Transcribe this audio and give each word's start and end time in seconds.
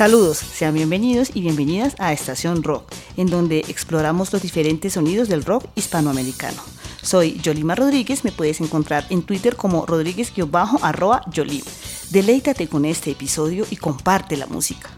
Saludos, 0.00 0.38
sean 0.38 0.72
bienvenidos 0.72 1.30
y 1.34 1.42
bienvenidas 1.42 1.94
a 1.98 2.14
Estación 2.14 2.62
Rock, 2.62 2.90
en 3.18 3.26
donde 3.26 3.58
exploramos 3.68 4.32
los 4.32 4.40
diferentes 4.40 4.94
sonidos 4.94 5.28
del 5.28 5.44
rock 5.44 5.66
hispanoamericano. 5.74 6.62
Soy 7.02 7.38
Yolima 7.42 7.74
Rodríguez, 7.74 8.24
me 8.24 8.32
puedes 8.32 8.62
encontrar 8.62 9.04
en 9.10 9.20
Twitter 9.20 9.56
como 9.56 9.84
rodríguez-yolim. 9.84 11.62
Deleítate 12.08 12.66
con 12.66 12.86
este 12.86 13.10
episodio 13.10 13.66
y 13.68 13.76
comparte 13.76 14.38
la 14.38 14.46
música. 14.46 14.88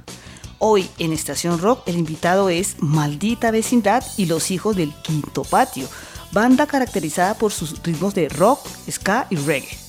Hoy 0.61 0.89
en 0.99 1.13
Estación 1.13 1.59
Rock 1.59 1.83
el 1.87 1.99
invitado 1.99 2.49
es 2.49 2.77
Maldita 2.79 3.51
Vecindad 3.51 4.05
y 4.17 4.27
los 4.27 4.53
hijos 4.53 4.77
del 4.77 4.95
Quinto 5.03 5.43
Patio, 5.43 5.89
banda 6.31 6.69
caracterizada 6.69 7.35
por 7.35 7.51
sus 7.51 7.83
ritmos 7.83 8.15
de 8.15 8.29
rock, 8.29 8.61
ska 8.89 9.27
y 9.31 9.35
reggae. 9.35 9.82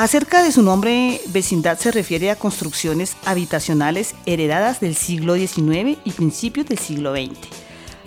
Acerca 0.00 0.42
de 0.42 0.50
su 0.50 0.62
nombre, 0.62 1.20
vecindad 1.26 1.78
se 1.78 1.90
refiere 1.90 2.30
a 2.30 2.36
construcciones 2.36 3.18
habitacionales 3.26 4.14
heredadas 4.24 4.80
del 4.80 4.94
siglo 4.94 5.34
XIX 5.34 5.98
y 6.02 6.12
principios 6.12 6.66
del 6.66 6.78
siglo 6.78 7.12
XX, 7.12 7.36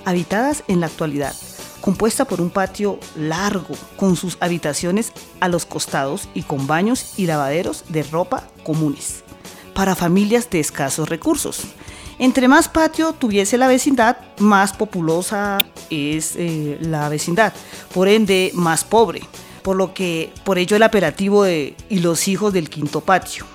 habitadas 0.03 0.63
en 0.67 0.79
la 0.79 0.87
actualidad, 0.87 1.35
compuesta 1.81 2.25
por 2.25 2.41
un 2.41 2.49
patio 2.49 2.97
largo 3.15 3.75
con 3.95 4.15
sus 4.15 4.37
habitaciones 4.39 5.11
a 5.39 5.49
los 5.49 5.67
costados 5.67 6.29
y 6.33 6.41
con 6.41 6.65
baños 6.65 7.13
y 7.15 7.27
lavaderos 7.27 7.83
de 7.89 8.01
ropa 8.01 8.47
comunes, 8.63 9.23
para 9.75 9.93
familias 9.93 10.49
de 10.49 10.61
escasos 10.61 11.07
recursos. 11.09 11.59
Entre 12.17 12.47
más 12.47 12.69
patio 12.69 13.13
tuviese 13.13 13.59
la 13.59 13.67
vecindad, 13.67 14.17
más 14.39 14.73
populosa 14.73 15.67
es 15.91 16.33
eh, 16.37 16.79
la 16.81 17.07
vecindad, 17.09 17.53
por 17.93 18.07
ende 18.07 18.49
más 18.55 18.83
pobre 18.83 19.21
por 19.63 19.75
lo 19.75 19.93
que 19.93 20.31
por 20.43 20.57
ello 20.57 20.75
el 20.75 20.83
apelativo 20.83 21.43
de 21.43 21.75
y 21.89 21.99
los 21.99 22.27
hijos 22.27 22.53
del 22.53 22.69
quinto 22.69 23.01
patio. 23.01 23.45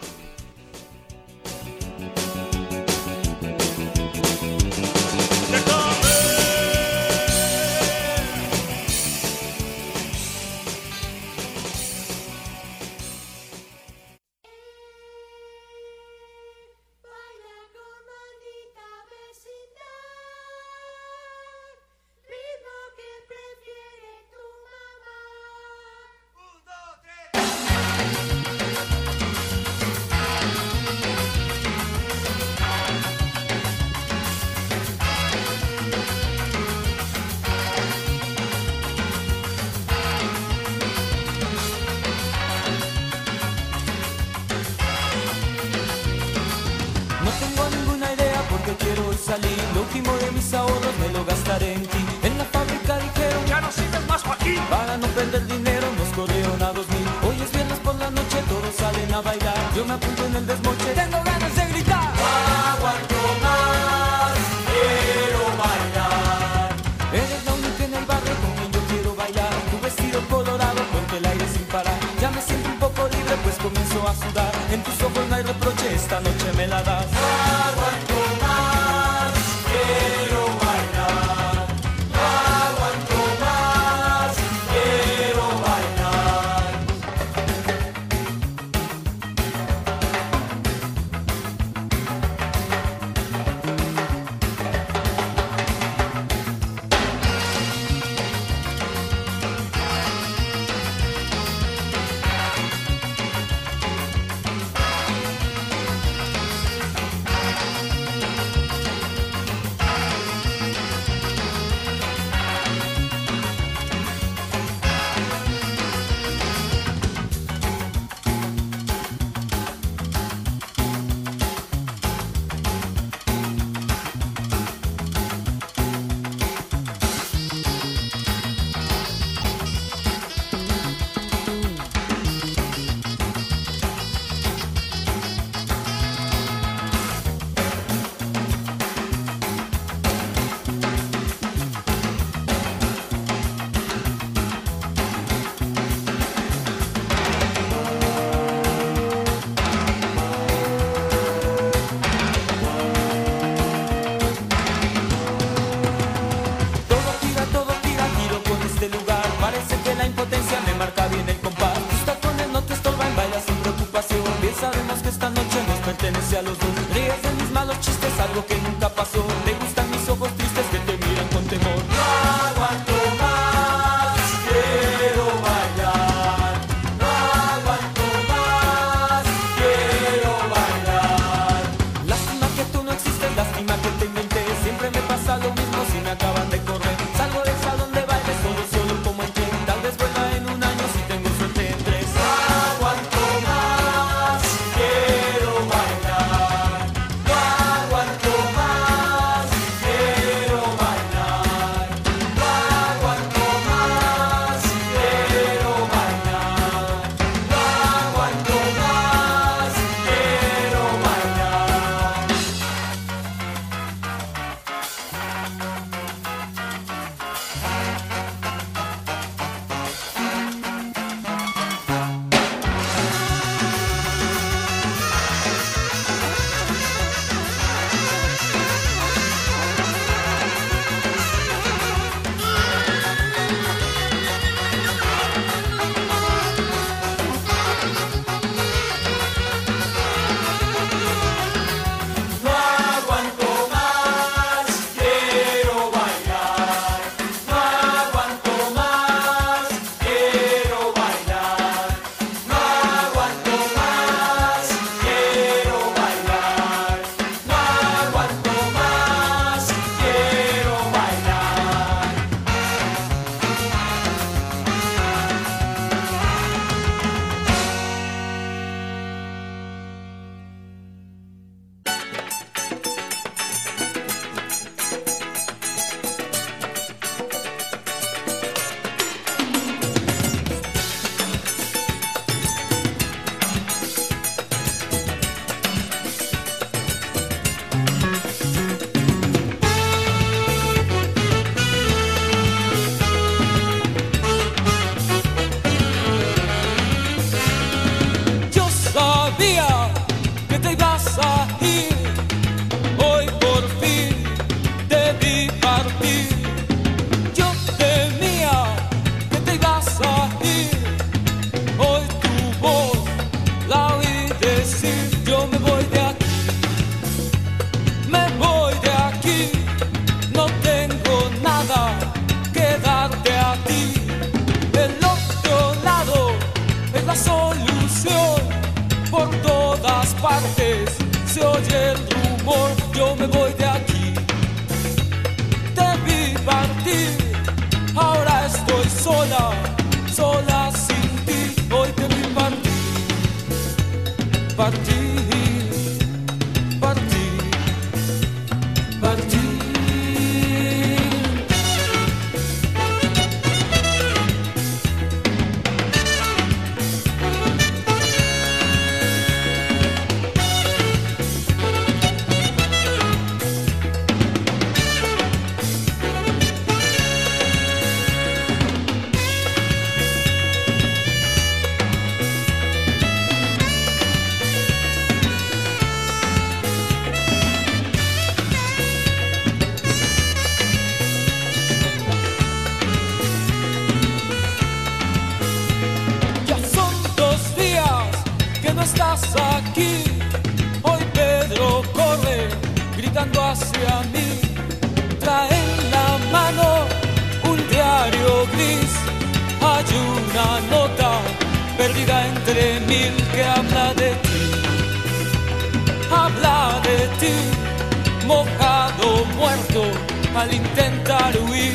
Al 410.39 410.55
intentar 410.55 411.37
huir. 411.37 411.73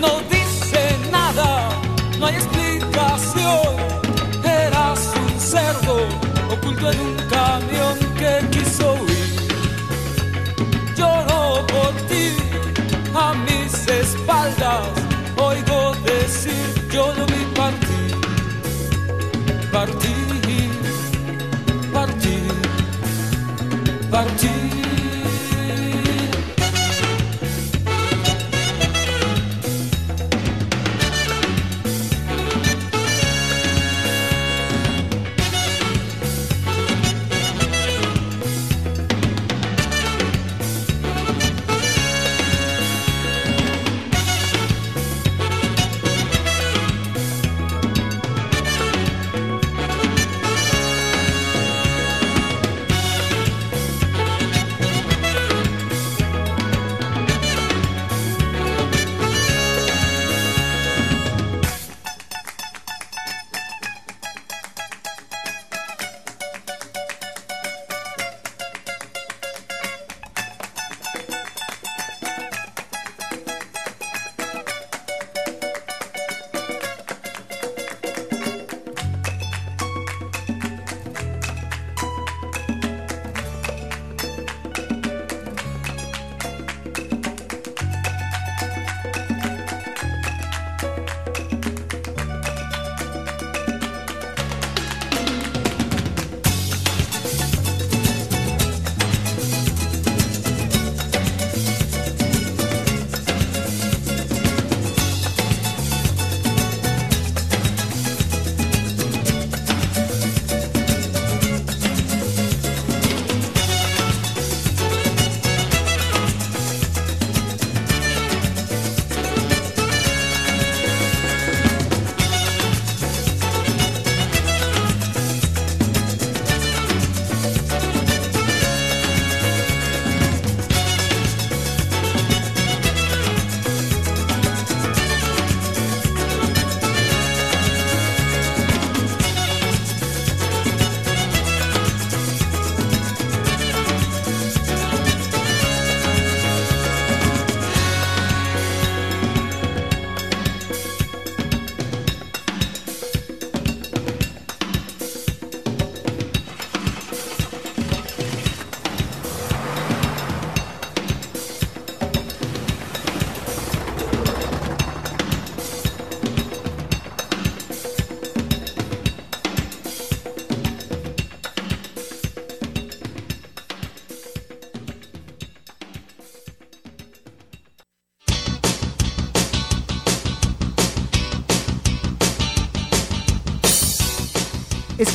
No 0.00 0.35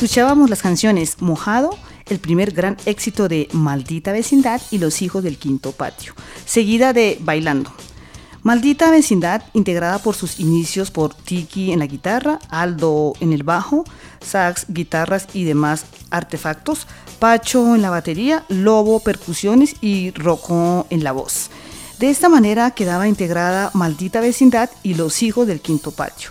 Escuchábamos 0.02 0.50
las 0.50 0.62
canciones 0.62 1.18
Mojado, 1.20 1.78
el 2.08 2.18
primer 2.18 2.50
gran 2.50 2.76
éxito 2.86 3.28
de 3.28 3.46
Maldita 3.52 4.10
Vecindad 4.10 4.60
y 4.72 4.78
Los 4.78 5.00
Hijos 5.00 5.22
del 5.22 5.38
Quinto 5.38 5.70
Patio, 5.70 6.14
seguida 6.44 6.92
de 6.92 7.18
Bailando. 7.20 7.72
Maldita 8.42 8.90
Vecindad, 8.90 9.44
integrada 9.52 10.00
por 10.00 10.16
sus 10.16 10.40
inicios 10.40 10.90
por 10.90 11.14
Tiki 11.14 11.70
en 11.70 11.78
la 11.78 11.86
guitarra, 11.86 12.40
Aldo 12.48 13.12
en 13.20 13.32
el 13.32 13.44
bajo, 13.44 13.84
sax, 14.20 14.66
guitarras 14.66 15.28
y 15.34 15.44
demás 15.44 15.84
artefactos, 16.10 16.88
Pacho 17.20 17.76
en 17.76 17.82
la 17.82 17.90
batería, 17.90 18.44
Lobo 18.48 18.98
percusiones 18.98 19.76
y 19.80 20.10
Rocco 20.10 20.84
en 20.90 21.04
la 21.04 21.12
voz. 21.12 21.48
De 22.00 22.10
esta 22.10 22.28
manera 22.28 22.72
quedaba 22.72 23.06
integrada 23.06 23.70
Maldita 23.72 24.18
Vecindad 24.18 24.68
y 24.82 24.94
Los 24.94 25.22
Hijos 25.22 25.46
del 25.46 25.60
Quinto 25.60 25.92
Patio. 25.92 26.30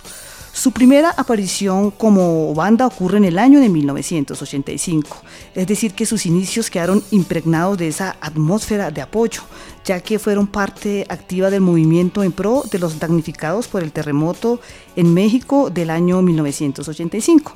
Su 0.53 0.71
primera 0.71 1.11
aparición 1.11 1.91
como 1.91 2.53
banda 2.53 2.85
ocurre 2.85 3.17
en 3.17 3.25
el 3.25 3.39
año 3.39 3.61
de 3.61 3.69
1985, 3.69 5.17
es 5.55 5.65
decir, 5.65 5.93
que 5.93 6.05
sus 6.05 6.25
inicios 6.25 6.69
quedaron 6.69 7.01
impregnados 7.11 7.77
de 7.77 7.87
esa 7.87 8.17
atmósfera 8.19 8.91
de 8.91 9.01
apoyo, 9.01 9.43
ya 9.85 10.01
que 10.01 10.19
fueron 10.19 10.47
parte 10.47 11.05
activa 11.07 11.49
del 11.49 11.61
movimiento 11.61 12.21
en 12.21 12.33
pro 12.33 12.63
de 12.69 12.79
los 12.79 12.99
damnificados 12.99 13.69
por 13.69 13.81
el 13.81 13.93
terremoto 13.93 14.59
en 14.97 15.13
México 15.13 15.69
del 15.69 15.89
año 15.89 16.21
1985. 16.21 17.53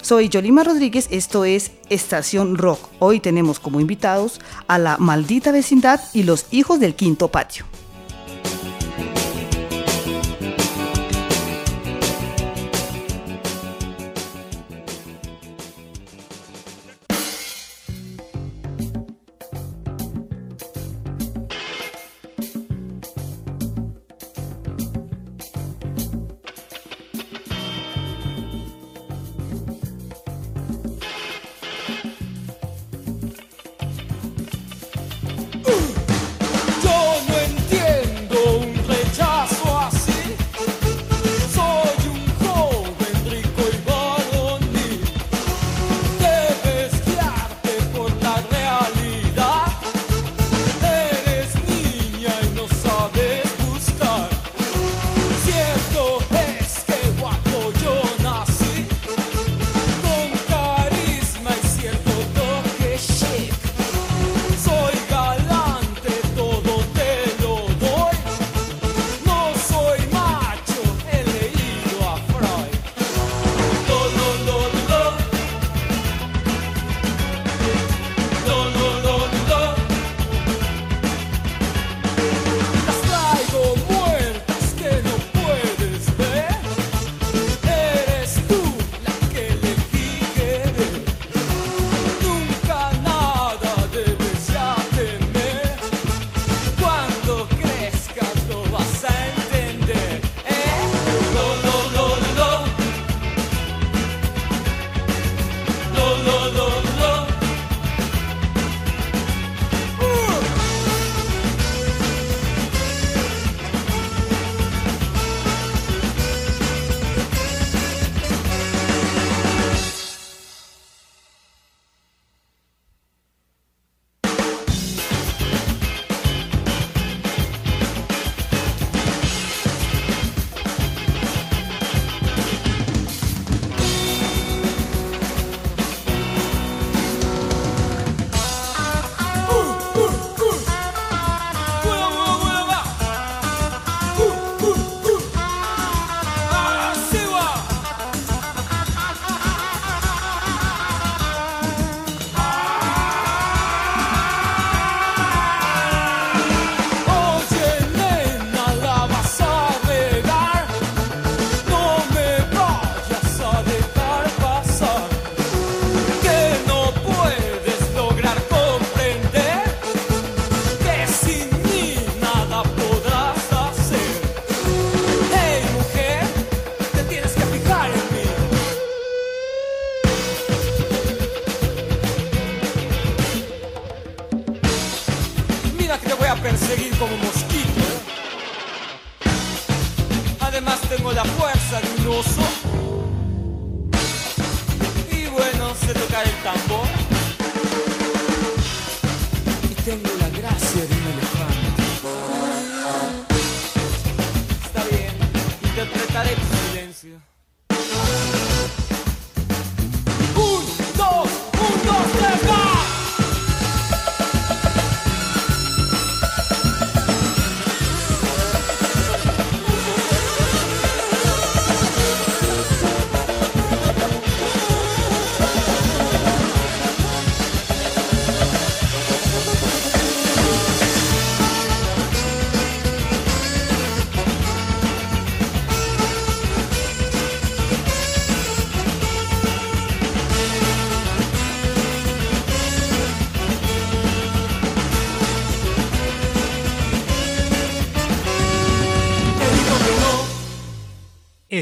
Soy 0.00 0.30
Yolima 0.30 0.64
Rodríguez, 0.64 1.06
esto 1.10 1.44
es 1.44 1.72
Estación 1.90 2.56
Rock. 2.56 2.88
Hoy 2.98 3.20
tenemos 3.20 3.60
como 3.60 3.78
invitados 3.78 4.40
a 4.66 4.78
la 4.78 4.96
maldita 4.96 5.52
vecindad 5.52 6.00
y 6.14 6.22
los 6.22 6.46
hijos 6.50 6.80
del 6.80 6.94
quinto 6.94 7.28
patio. 7.28 7.66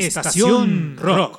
Estación 0.06 0.96
Rock. 0.98 1.35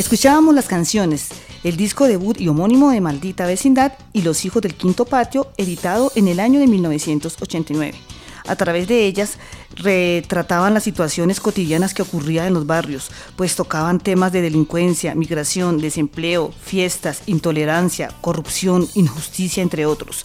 Escuchábamos 0.00 0.54
las 0.54 0.64
canciones, 0.64 1.28
el 1.62 1.76
disco 1.76 2.08
debut 2.08 2.40
y 2.40 2.48
homónimo 2.48 2.90
de 2.90 3.02
Maldita 3.02 3.44
Vecindad 3.44 3.92
y 4.14 4.22
Los 4.22 4.46
Hijos 4.46 4.62
del 4.62 4.74
Quinto 4.74 5.04
Patio, 5.04 5.52
editado 5.58 6.10
en 6.14 6.26
el 6.26 6.40
año 6.40 6.58
de 6.58 6.66
1989. 6.66 7.98
A 8.46 8.56
través 8.56 8.88
de 8.88 9.04
ellas 9.04 9.36
retrataban 9.74 10.72
las 10.72 10.84
situaciones 10.84 11.38
cotidianas 11.38 11.92
que 11.92 12.00
ocurrían 12.00 12.46
en 12.46 12.54
los 12.54 12.66
barrios, 12.66 13.10
pues 13.36 13.56
tocaban 13.56 14.00
temas 14.00 14.32
de 14.32 14.40
delincuencia, 14.40 15.14
migración, 15.14 15.76
desempleo, 15.76 16.50
fiestas, 16.62 17.20
intolerancia, 17.26 18.08
corrupción, 18.22 18.88
injusticia, 18.94 19.62
entre 19.62 19.84
otros. 19.84 20.24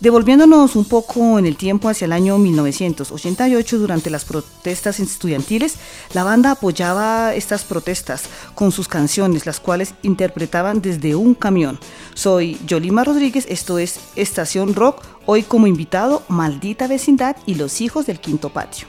Devolviéndonos 0.00 0.76
un 0.76 0.84
poco 0.84 1.40
en 1.40 1.46
el 1.46 1.56
tiempo 1.56 1.88
hacia 1.88 2.04
el 2.04 2.12
año 2.12 2.38
1988, 2.38 3.78
durante 3.80 4.10
las 4.10 4.24
protestas 4.24 5.00
estudiantiles, 5.00 5.74
la 6.14 6.22
banda 6.22 6.52
apoyaba 6.52 7.34
estas 7.34 7.64
protestas 7.64 8.22
con 8.54 8.70
sus 8.70 8.86
canciones, 8.86 9.44
las 9.44 9.58
cuales 9.58 9.94
interpretaban 10.04 10.80
desde 10.80 11.16
un 11.16 11.34
camión. 11.34 11.80
Soy 12.14 12.60
Yolima 12.64 13.02
Rodríguez, 13.02 13.44
esto 13.48 13.80
es 13.80 13.98
Estación 14.14 14.76
Rock, 14.76 15.02
hoy 15.26 15.42
como 15.42 15.66
invitado 15.66 16.22
Maldita 16.28 16.86
Vecindad 16.86 17.36
y 17.44 17.56
los 17.56 17.80
hijos 17.80 18.06
del 18.06 18.20
Quinto 18.20 18.50
Patio. 18.50 18.86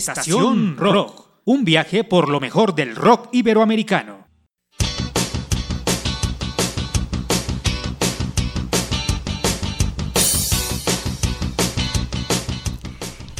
Estación 0.00 0.78
Rock. 0.78 1.28
Un 1.44 1.64
viaje 1.64 2.04
por 2.04 2.30
lo 2.30 2.40
mejor 2.40 2.74
del 2.74 2.96
rock 2.96 3.28
iberoamericano. 3.32 4.26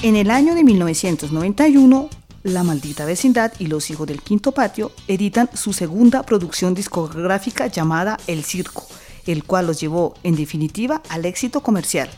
En 0.03 0.16
el 0.16 0.31
año 0.31 0.55
de 0.55 0.62
1991, 0.64 2.11
La 2.42 2.62
Maldita 2.62 3.07
Vecindad 3.07 3.53
y 3.59 3.66
Los 3.66 3.90
Hijos 3.90 4.07
del 4.07 4.20
Quinto 4.20 4.53
Patio 4.53 4.92
editan 5.09 5.49
su 5.55 5.73
segunda 5.73 6.23
producción 6.25 6.75
discográfica 6.75 7.68
llamada 7.68 8.18
El 8.27 8.44
Circo, 8.44 8.87
el 9.27 9.44
cual 9.44 9.66
los 9.66 9.81
llevó 9.81 10.14
en 10.23 10.37
definitiva 10.37 11.03
al 11.09 11.25
éxito 11.25 11.62
comercial, 11.62 12.11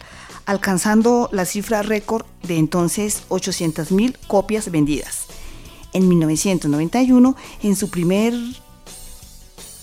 alcanzando 0.47 1.29
la 1.33 1.45
cifra 1.45 1.83
récord 1.83 2.25
de 2.43 2.57
entonces 2.57 3.23
800.000 3.29 4.17
copias 4.27 4.71
vendidas. 4.71 5.27
En 5.93 6.09
1991, 6.09 7.37
en 7.63 7.77
su 7.77 7.91
primer 7.91 8.35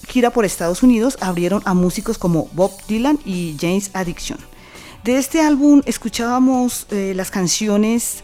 gira 0.07 0.31
por 0.31 0.45
Estados 0.45 0.83
Unidos, 0.83 1.17
abrieron 1.21 1.61
a 1.65 1.73
músicos 1.73 2.17
como 2.17 2.49
Bob 2.53 2.71
Dylan 2.87 3.19
y 3.25 3.55
James 3.59 3.91
Addiction. 3.93 4.39
De 5.03 5.17
este 5.17 5.41
álbum 5.41 5.81
escuchábamos 5.85 6.87
eh, 6.89 7.13
las 7.15 7.31
canciones 7.31 8.23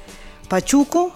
Pachuco 0.50 1.12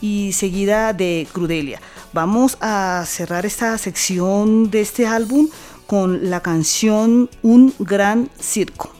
y 0.00 0.32
seguida 0.32 0.92
de 0.92 1.28
Crudelia. 1.32 1.80
Vamos 2.12 2.58
a 2.60 3.04
cerrar 3.06 3.46
esta 3.46 3.76
sección 3.78 4.70
de 4.70 4.80
este 4.80 5.06
álbum 5.06 5.48
con 5.86 6.30
la 6.30 6.40
canción 6.40 7.30
Un 7.42 7.72
gran 7.78 8.28
circo. 8.40 8.95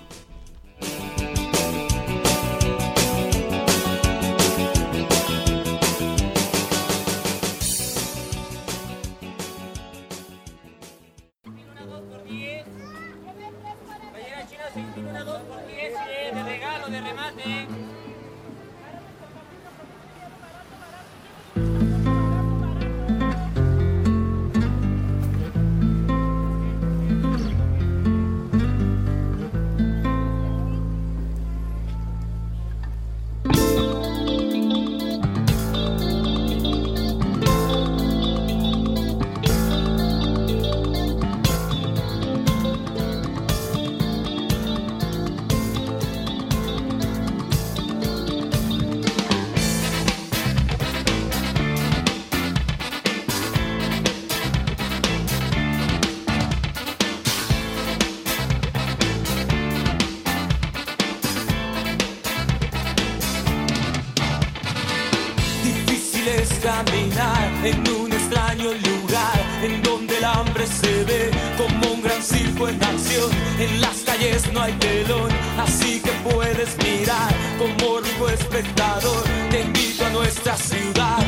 En 73.59 73.81
las 73.81 73.97
calles 74.05 74.53
no 74.53 74.61
hay 74.61 74.73
telón, 74.75 75.31
así 75.59 76.01
que 76.01 76.11
puedes 76.31 76.77
mirar 76.77 77.35
como 77.57 78.01
rico 78.01 78.29
espectador. 78.29 79.25
Te 79.51 79.63
invito 79.63 80.05
a 80.05 80.11
nuestra 80.11 80.57
ciudad. 80.59 81.19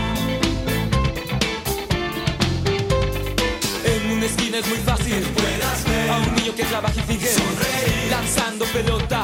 En 3.85 4.11
una 4.11 4.27
esquina 4.27 4.59
es 4.59 4.69
muy 4.69 4.79
fácil 4.79 5.25
a 6.11 6.19
un 6.19 6.35
niño 6.35 6.55
que 6.55 6.65
trabaja 6.65 7.01
y 7.01 7.03
finge 7.13 7.31
lanzando 8.11 8.67
pelotas. 8.67 9.18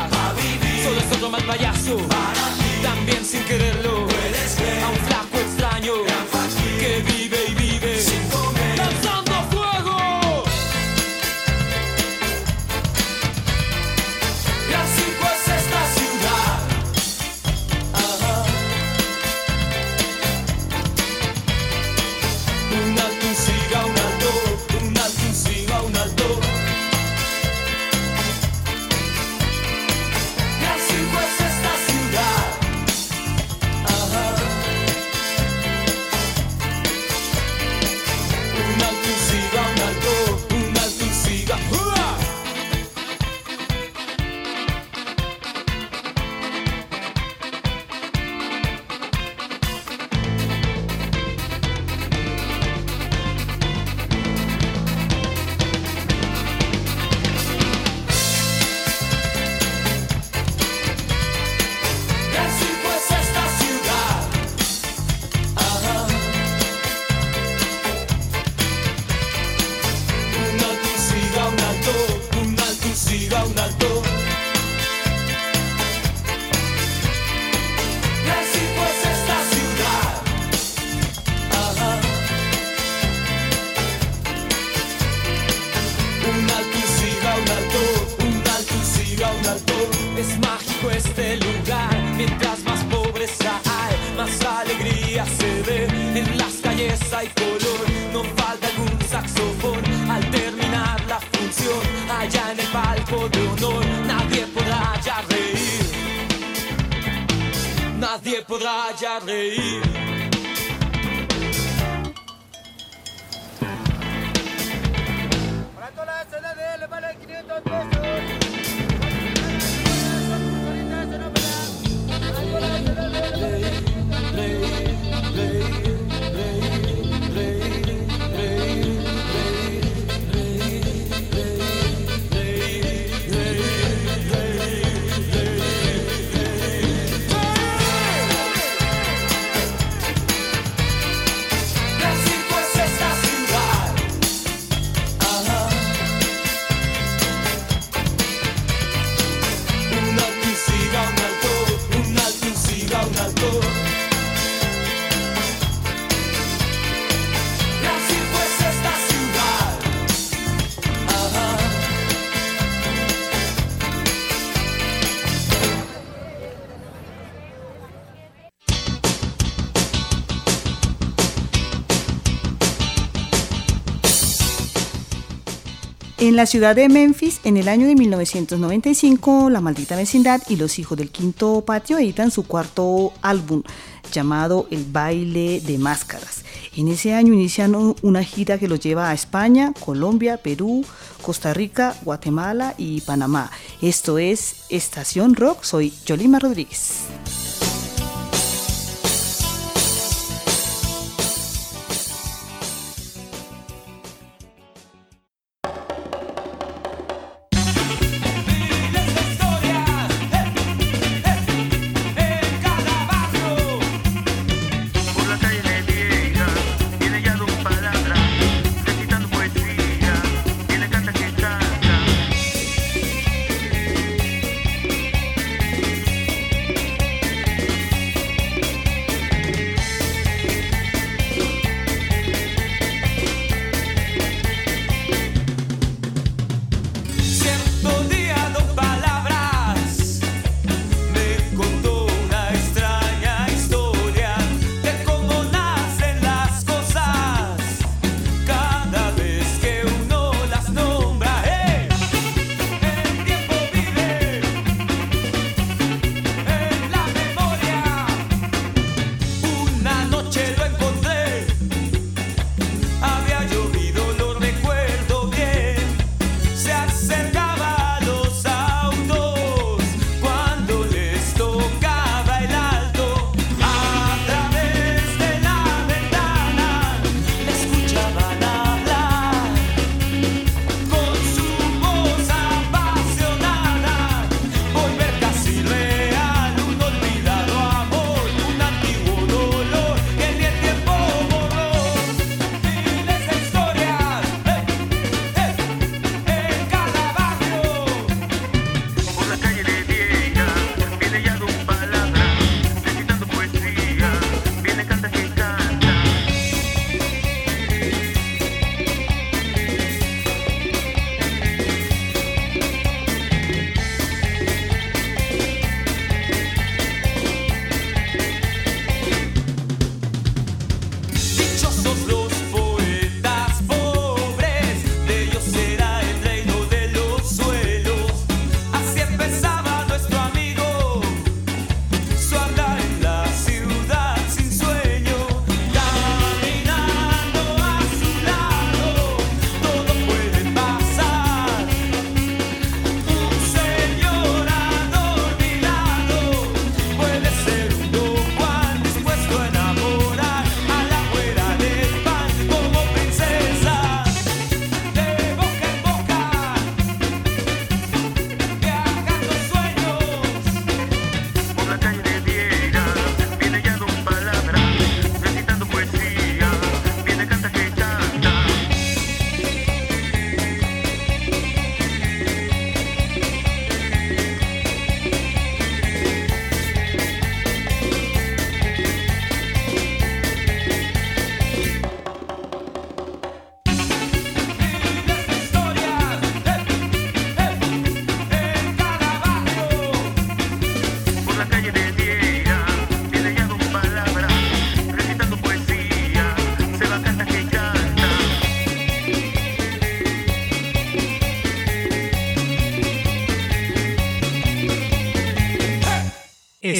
En 176.34 176.38
la 176.38 176.46
ciudad 176.46 176.74
de 176.74 176.88
Memphis, 176.88 177.40
en 177.44 177.56
el 177.56 177.68
año 177.68 177.86
de 177.86 177.94
1995, 177.94 179.50
La 179.50 179.60
Maldita 179.60 179.94
Vecindad 179.94 180.42
y 180.48 180.56
los 180.56 180.80
hijos 180.80 180.98
del 180.98 181.12
Quinto 181.12 181.64
Patio 181.64 181.96
editan 181.96 182.32
su 182.32 182.44
cuarto 182.44 183.12
álbum 183.22 183.62
llamado 184.10 184.66
El 184.72 184.84
Baile 184.84 185.60
de 185.60 185.78
Máscaras. 185.78 186.44
En 186.76 186.88
ese 186.88 187.14
año 187.14 187.32
inician 187.32 187.76
una 188.02 188.24
gira 188.24 188.58
que 188.58 188.66
los 188.66 188.80
lleva 188.80 189.10
a 189.10 189.14
España, 189.14 189.74
Colombia, 189.78 190.38
Perú, 190.38 190.84
Costa 191.22 191.54
Rica, 191.54 191.94
Guatemala 192.02 192.74
y 192.78 193.02
Panamá. 193.02 193.52
Esto 193.80 194.18
es 194.18 194.64
Estación 194.70 195.36
Rock, 195.36 195.62
soy 195.62 195.92
Yolima 196.04 196.40
Rodríguez. 196.40 197.04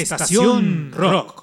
Estación 0.05 0.91
Rock. 0.93 1.34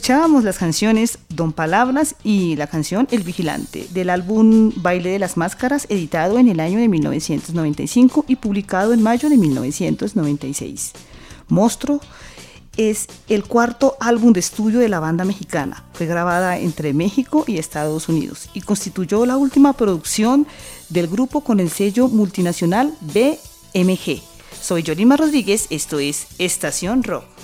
Escuchábamos 0.00 0.44
las 0.44 0.56
canciones 0.56 1.18
Don 1.28 1.52
Palabras 1.52 2.16
y 2.24 2.56
la 2.56 2.68
canción 2.68 3.06
El 3.10 3.22
Vigilante 3.22 3.86
del 3.90 4.08
álbum 4.08 4.72
Baile 4.76 5.10
de 5.10 5.18
las 5.18 5.36
Máscaras 5.36 5.84
editado 5.90 6.38
en 6.38 6.48
el 6.48 6.58
año 6.58 6.78
de 6.78 6.88
1995 6.88 8.24
y 8.26 8.36
publicado 8.36 8.94
en 8.94 9.02
mayo 9.02 9.28
de 9.28 9.36
1996. 9.36 10.92
Monstruo 11.48 12.00
es 12.78 13.08
el 13.28 13.44
cuarto 13.44 13.98
álbum 14.00 14.32
de 14.32 14.40
estudio 14.40 14.80
de 14.80 14.88
la 14.88 15.00
banda 15.00 15.26
mexicana. 15.26 15.84
Fue 15.92 16.06
grabada 16.06 16.56
entre 16.56 16.94
México 16.94 17.44
y 17.46 17.58
Estados 17.58 18.08
Unidos 18.08 18.48
y 18.54 18.62
constituyó 18.62 19.26
la 19.26 19.36
última 19.36 19.74
producción 19.74 20.46
del 20.88 21.08
grupo 21.08 21.42
con 21.42 21.60
el 21.60 21.68
sello 21.68 22.08
multinacional 22.08 22.94
BMG. 23.02 24.22
Soy 24.62 24.82
Yolima 24.82 25.18
Rodríguez, 25.18 25.66
esto 25.68 25.98
es 25.98 26.26
Estación 26.38 27.02
Rock. 27.02 27.39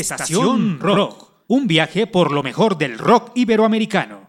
Estación 0.00 0.80
Rock. 0.80 1.30
Un 1.46 1.66
viaje 1.66 2.06
por 2.06 2.32
lo 2.32 2.42
mejor 2.42 2.78
del 2.78 2.98
rock 2.98 3.32
iberoamericano. 3.34 4.19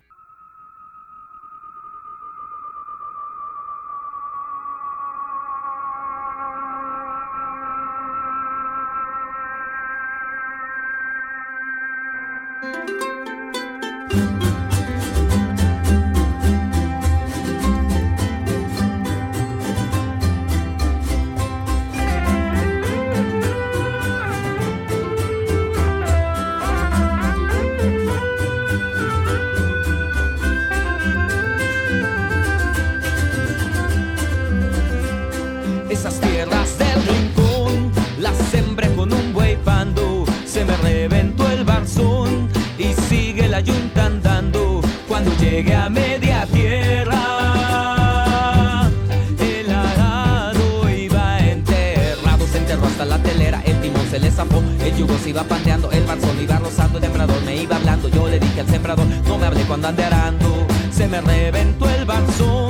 Zafó. 55.01 55.07
El 55.07 55.07
yugo 55.07 55.17
se 55.17 55.29
iba 55.29 55.43
pandeando, 55.43 55.91
el 55.91 56.03
barzón 56.05 56.41
iba 56.41 56.59
rozando. 56.59 56.97
El 56.97 57.03
sembrador 57.05 57.41
me 57.43 57.55
iba 57.55 57.75
hablando. 57.75 58.07
Yo 58.09 58.27
le 58.27 58.39
dije 58.39 58.61
al 58.61 58.67
sembrador, 58.67 59.05
no 59.27 59.37
me 59.37 59.47
hable 59.47 59.63
cuando 59.63 59.87
ande 59.87 60.03
arando. 60.03 60.67
Se 60.91 61.07
me 61.07 61.21
reventó 61.21 61.89
el 61.89 62.05
barzón. 62.05 62.60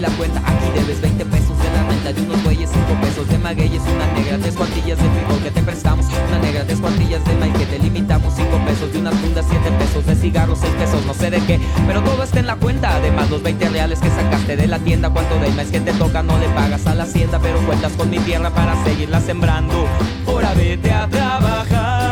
La 0.00 0.08
cuenta, 0.10 0.40
aquí 0.40 0.66
debes 0.74 1.00
20 1.00 1.24
pesos 1.24 1.58
de 1.58 1.70
la 1.70 1.82
renta 1.88 2.12
de 2.12 2.22
unos 2.22 2.42
bueyes, 2.44 2.70
5 2.70 3.00
pesos 3.00 3.28
de 3.28 3.38
magueyes, 3.38 3.82
una 3.82 4.06
negra, 4.12 4.38
tres 4.38 4.54
cuantillas 4.54 4.98
de 4.98 5.08
frijol 5.08 5.42
que 5.42 5.50
te 5.50 5.62
prestamos, 5.62 6.06
una 6.28 6.38
negra, 6.38 6.64
tres 6.64 6.78
cuantillas 6.80 7.24
de 7.24 7.34
maíz 7.34 7.54
que 7.54 7.66
te 7.66 7.78
limitamos, 7.78 8.34
5 8.34 8.64
pesos 8.66 8.92
de 8.92 8.98
unas 8.98 9.14
fundas, 9.14 9.46
7 9.48 9.70
pesos 9.78 10.06
de 10.06 10.14
cigarros, 10.14 10.58
6 10.60 10.72
pesos, 10.74 11.06
no 11.06 11.14
sé 11.14 11.30
de 11.30 11.40
qué, 11.40 11.58
pero 11.86 12.02
todo 12.02 12.22
está 12.22 12.40
en 12.40 12.46
la 12.46 12.56
cuenta. 12.56 12.96
Además, 12.96 13.30
los 13.30 13.42
20 13.42 13.68
reales 13.70 13.98
que 13.98 14.10
sacaste 14.10 14.56
de 14.56 14.66
la 14.66 14.78
tienda, 14.78 15.10
cuánto 15.10 15.38
del 15.40 15.54
maíz 15.54 15.70
que 15.70 15.80
te 15.80 15.92
toca, 15.94 16.22
no 16.22 16.38
le 16.38 16.48
pagas 16.50 16.86
a 16.86 16.94
la 16.94 17.04
hacienda, 17.04 17.38
pero 17.40 17.58
cuentas 17.60 17.92
con 17.92 18.10
mi 18.10 18.18
tierra 18.18 18.50
para 18.50 18.82
seguirla 18.84 19.20
sembrando. 19.20 19.86
Ahora 20.26 20.54
vete 20.54 20.92
a 20.92 21.08
trabajar 21.08 22.08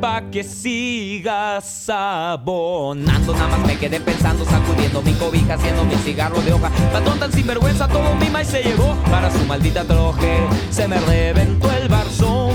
pa' 0.00 0.30
que 0.30 0.42
sigas 1.20 1.90
abonando. 1.90 3.34
Nada 3.34 3.48
más 3.48 3.66
me 3.66 3.76
quedé 3.76 4.00
pensando, 4.00 4.42
sacudiendo 4.46 5.02
mi 5.02 5.12
cobija, 5.12 5.54
haciendo 5.54 5.84
mi 5.84 5.94
cigarro 5.96 6.40
de 6.40 6.54
hoja. 6.54 6.70
Patrón 6.92 7.18
tan 7.18 7.30
sinvergüenza, 7.30 7.86
todo 7.88 8.14
mi 8.14 8.30
maíz 8.30 8.48
se 8.48 8.62
llevó 8.62 8.94
para 9.10 9.30
su 9.30 9.44
maldita 9.44 9.84
troje. 9.84 10.38
Se 10.70 10.88
me 10.88 10.98
reventó 10.98 11.70
el 11.72 11.88
barzón. 11.88 12.49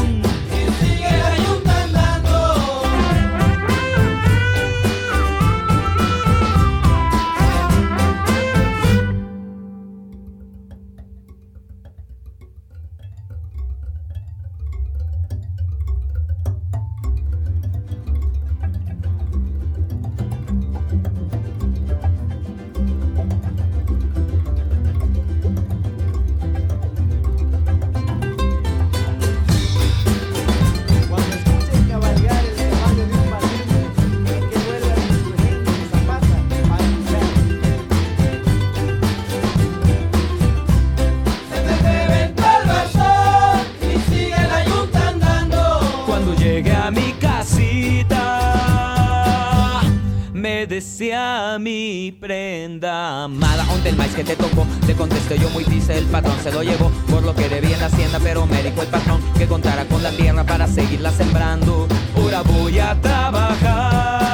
Me 50.65 50.75
decía 50.75 51.57
mi 51.59 52.11
prenda 52.19 53.25
amada. 53.25 53.63
¿Dónde 53.65 53.89
el 53.89 53.95
maíz 53.95 54.15
que 54.15 54.23
te 54.23 54.35
tocó? 54.35 54.65
Le 54.87 54.95
contesté 54.95 55.37
yo 55.37 55.47
muy 55.51 55.63
dice 55.63 55.95
el 55.95 56.05
patrón 56.05 56.35
se 56.41 56.51
lo 56.51 56.63
llevó 56.63 56.89
por 57.07 57.23
lo 57.23 57.35
que 57.35 57.47
debía 57.47 57.75
en 57.75 57.81
la 57.81 57.85
hacienda, 57.85 58.19
pero 58.23 58.47
me 58.47 58.63
dijo 58.63 58.81
el 58.81 58.87
patrón 58.87 59.21
que 59.37 59.45
contara 59.45 59.85
con 59.85 60.01
la 60.01 60.09
tierra 60.11 60.43
para 60.43 60.67
seguirla 60.67 61.11
sembrando. 61.11 61.87
Ahora 62.15 62.41
voy 62.41 62.79
a 62.79 62.99
trabajar 62.99 64.24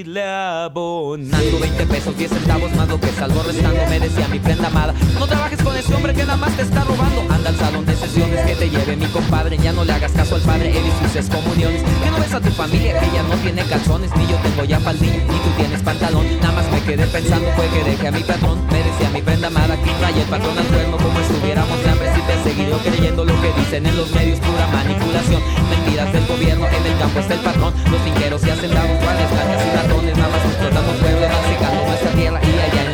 irle 0.00 0.24
abonando 0.24 1.60
20 1.60 1.86
pesos, 1.86 2.16
10 2.16 2.30
centavos 2.30 2.74
más 2.74 2.88
lo 2.88 2.98
que 2.98 3.08
salgo 3.08 3.42
restando 3.42 3.80
Me 3.90 4.00
decía 4.00 4.28
mi 4.28 4.38
prenda 4.38 4.68
amada. 4.68 4.94
No 5.18 5.26
trabajes 5.26 5.62
con 5.62 5.76
ese 5.76 5.94
hombre 5.94 6.14
que 6.14 6.24
nada 6.24 6.36
más 6.36 6.56
te 6.56 6.62
está 6.62 6.84
robando. 6.84 7.20
Anda 7.28 7.50
al 7.50 7.56
salón 7.56 7.84
de 7.84 7.94
sesiones 7.94 8.40
que 8.46 8.54
te 8.54 8.70
lleve 8.70 8.96
mi 8.96 9.06
compadre. 9.06 9.58
Ya 9.58 9.72
no 9.72 9.84
le 9.84 9.92
hagas 9.92 10.12
caso 10.12 10.36
al 10.36 10.42
padre, 10.42 10.70
él 10.70 10.84
y 10.86 11.04
sus 11.04 11.16
excomuniones. 11.16 11.82
Que 11.82 12.10
no 12.10 12.18
ves 12.18 12.32
a 12.32 12.40
tu 12.40 12.50
familia 12.50 12.98
que 12.98 13.10
ya 13.12 13.22
no 13.22 13.34
tiene 13.36 13.62
calzones 13.64 14.10
Ni 14.16 14.26
yo 14.26 14.36
tengo 14.36 14.64
ya 14.64 14.80
faldillo, 14.80 15.20
ni 15.20 15.38
tú 15.38 15.50
tienes 15.56 15.82
pantalón. 15.82 16.24
Nada 16.40 16.54
más 16.54 16.70
me 16.70 16.80
quedé 16.80 17.06
pensando 17.06 17.48
fue 17.56 17.68
que 17.68 17.84
dejé 17.90 18.08
a 18.08 18.12
mi 18.12 18.22
patrón. 18.22 18.58
Me 18.70 18.78
decía 18.78 19.10
mi 19.12 19.20
prenda 19.20 19.48
amada 19.48 19.76
que 19.76 19.90
trae 19.98 20.20
el 20.20 20.28
patrón 20.28 20.56
al 20.56 20.66
cuerno 20.66 20.96
Como 20.96 21.18
estuviéramos 21.20 21.86
hambre 21.86 22.08
si 22.14 22.20
te 22.22 22.48
seguiré 22.48 22.72
creyendo 22.78 23.24
lo 23.24 23.34
que 23.40 23.52
dicen 23.52 23.86
en 23.86 23.96
los 23.96 24.10
medios 24.12 24.38
Pura 24.38 24.66
manipulación, 24.68 25.42
mentiras 25.68 26.12
del 26.12 26.26
gobierno 26.26 26.66
En 26.68 26.86
el 26.86 26.98
campo 26.98 27.20
está 27.20 27.34
el 27.34 27.40
patrón, 27.40 27.74
los 27.90 28.00
finqueros 28.02 28.46
y 28.46 28.50
hacendados 28.50 29.02
Guardias 29.02 29.30
blancas 29.32 29.66
y 29.66 29.89
ratones, 29.90 30.16
nada 30.16 30.28
más 30.30 30.44
explotando 30.44 30.92
pueblos 30.92 31.28
Van 31.28 31.52
secando 31.52 31.86
nuestra 31.86 32.10
tierra 32.12 32.40
y 32.42 32.58
allá 32.58 32.89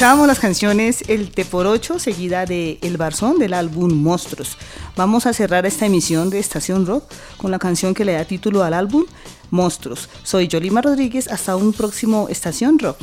Escuchábamos 0.00 0.28
las 0.28 0.40
canciones 0.40 1.04
El 1.08 1.30
Te 1.30 1.44
por 1.44 1.66
Ocho, 1.66 1.98
seguida 1.98 2.46
de 2.46 2.78
El 2.80 2.96
Barzón 2.96 3.38
del 3.38 3.52
álbum 3.52 3.92
Monstruos. 3.92 4.56
Vamos 4.96 5.26
a 5.26 5.34
cerrar 5.34 5.66
esta 5.66 5.84
emisión 5.84 6.30
de 6.30 6.38
Estación 6.38 6.86
Rock 6.86 7.04
con 7.36 7.50
la 7.50 7.58
canción 7.58 7.92
que 7.92 8.06
le 8.06 8.14
da 8.14 8.24
título 8.24 8.64
al 8.64 8.72
álbum 8.72 9.04
Monstruos. 9.50 10.08
Soy 10.22 10.48
Yolima 10.48 10.80
Rodríguez, 10.80 11.28
hasta 11.28 11.54
un 11.54 11.74
próximo 11.74 12.28
Estación 12.30 12.78
Rock. 12.78 12.96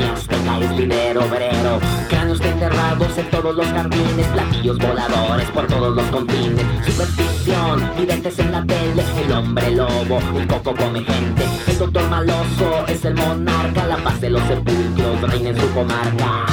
Azteca 0.00 0.58
es 0.60 0.76
dinero 0.76 1.24
obrero. 1.24 1.80
Cráneos 2.08 2.40
enterrados 2.40 3.18
en 3.18 3.30
todos 3.30 3.54
los 3.54 3.66
jardines, 3.66 4.26
platillos 4.28 4.78
voladores 4.78 5.50
por 5.50 5.66
todos 5.66 5.96
los 5.96 6.04
confines. 6.06 6.64
Superstición, 6.86 7.90
videntes 7.98 8.38
en 8.38 8.52
la 8.52 8.64
tele, 8.64 9.04
el 9.24 9.32
hombre 9.32 9.70
lobo, 9.72 10.20
el 10.36 10.46
coco 10.46 10.74
come 10.74 11.04
gente. 11.04 11.44
El 11.66 11.78
doctor 11.78 12.08
maloso 12.08 12.86
es 12.88 13.04
el 13.04 13.14
monarca, 13.14 13.86
la 13.86 13.96
paz 13.96 14.20
de 14.20 14.30
los 14.30 14.42
sepulcros 14.42 15.20
reina 15.22 15.50
en 15.50 15.60
su 15.60 15.70
comarca. 15.72 16.46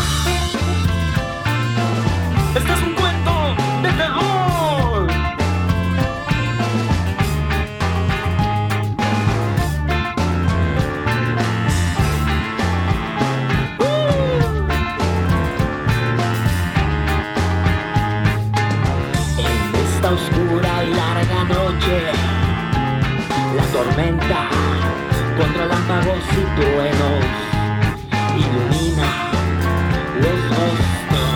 Este 2.56 2.74
es 2.74 2.82
un 2.82 2.94
cuento 2.96 3.19
relámpagos 25.90 26.24
y 26.32 26.62
truenos 26.62 27.26
ilumina 28.38 29.10
los 30.22 30.40
rostros 30.50 31.32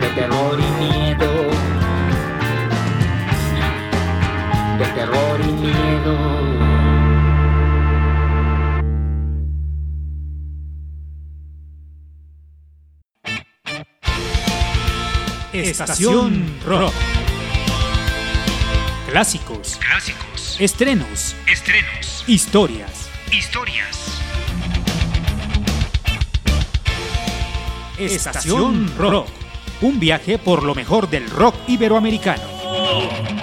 de 0.00 0.08
terror 0.14 0.58
y 0.58 0.70
miedo, 0.82 1.30
de 4.78 4.86
terror 4.86 5.40
y 5.40 5.52
miedo. 5.52 6.14
Estación 15.52 16.46
Rock. 16.66 16.94
Clásicos. 19.08 19.76
Clásicos. 19.76 20.56
Estrenos. 20.60 21.34
Estrenos. 21.46 22.24
Historias. 22.26 22.99
Historias. 23.32 24.20
Estación 27.96 28.92
Rock. 28.98 29.28
Un 29.82 30.00
viaje 30.00 30.36
por 30.38 30.64
lo 30.64 30.74
mejor 30.74 31.08
del 31.08 31.30
rock 31.30 31.54
iberoamericano. 31.68 33.39